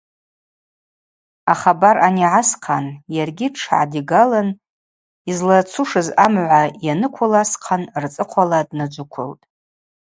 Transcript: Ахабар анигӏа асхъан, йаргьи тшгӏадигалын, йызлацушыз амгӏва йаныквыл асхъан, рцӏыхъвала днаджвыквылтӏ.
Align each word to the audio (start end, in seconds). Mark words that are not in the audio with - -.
Ахабар 1.53 1.97
анигӏа 2.07 2.39
асхъан, 2.41 2.85
йаргьи 3.15 3.47
тшгӏадигалын, 3.53 4.49
йызлацушыз 5.27 6.07
амгӏва 6.23 6.61
йаныквыл 6.85 7.33
асхъан, 7.43 7.83
рцӏыхъвала 8.03 8.59
днаджвыквылтӏ. 8.67 9.43